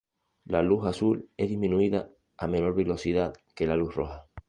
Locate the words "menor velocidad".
2.47-3.35